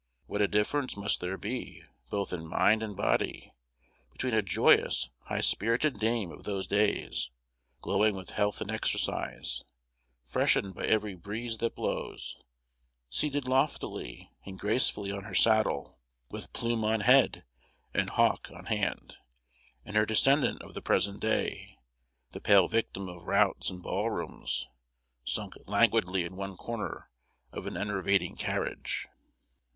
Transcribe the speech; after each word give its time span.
What 0.25 0.41
a 0.41 0.47
difference 0.47 0.97
must 0.97 1.21
there 1.21 1.37
be, 1.37 1.83
both 2.09 2.33
in 2.33 2.47
mind 2.47 2.81
and 2.81 2.97
body, 2.97 3.53
between 4.11 4.33
a 4.33 4.41
joyous 4.41 5.11
high 5.25 5.41
spirited 5.41 5.99
dame 5.99 6.31
of 6.31 6.43
those 6.43 6.65
days, 6.65 7.29
glowing 7.81 8.15
with 8.15 8.31
health 8.31 8.61
and 8.61 8.71
exercise, 8.71 9.63
freshened 10.23 10.73
by 10.73 10.87
every 10.87 11.13
breeze 11.13 11.59
that 11.59 11.75
blows, 11.75 12.35
seated 13.11 13.47
loftily 13.47 14.31
and 14.43 14.57
gracefully 14.57 15.11
on 15.11 15.25
her 15.25 15.35
saddle, 15.35 15.99
with 16.31 16.51
plume 16.51 16.83
on 16.83 17.01
head, 17.01 17.45
and 17.93 18.09
hawk 18.09 18.49
on 18.51 18.65
hand, 18.65 19.17
and 19.85 19.95
her 19.95 20.07
descendant 20.07 20.63
of 20.63 20.73
the 20.73 20.81
present 20.81 21.19
day, 21.21 21.77
the 22.31 22.41
pale 22.41 22.67
victim 22.67 23.07
of 23.07 23.27
routs 23.27 23.69
and 23.69 23.83
ball 23.83 24.09
rooms, 24.09 24.67
sunk 25.25 25.53
languidly 25.67 26.23
in 26.23 26.35
one 26.35 26.57
corner 26.57 27.11
of 27.51 27.67
an 27.67 27.77
enervating 27.77 28.35
carriage." 28.35 29.07